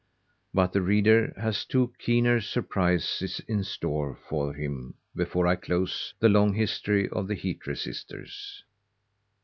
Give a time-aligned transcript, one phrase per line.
[0.51, 6.27] But the reader has two keener surprises in store for him before I close the
[6.27, 8.63] long history of the heat resisters.